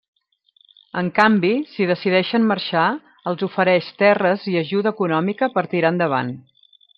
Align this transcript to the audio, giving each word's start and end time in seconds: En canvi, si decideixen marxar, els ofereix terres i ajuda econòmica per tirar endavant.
En 1.01 1.09
canvi, 1.19 1.51
si 1.73 1.85
decideixen 1.91 2.47
marxar, 2.53 2.85
els 3.33 3.45
ofereix 3.49 3.91
terres 4.01 4.49
i 4.55 4.59
ajuda 4.63 4.95
econòmica 4.97 5.51
per 5.59 5.67
tirar 5.77 5.95
endavant. 5.97 6.35